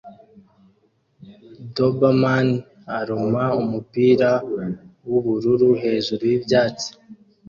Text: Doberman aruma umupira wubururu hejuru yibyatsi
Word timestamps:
Doberman 1.75 2.47
aruma 2.97 3.43
umupira 3.61 4.29
wubururu 5.07 5.69
hejuru 5.81 6.23
yibyatsi 6.31 6.87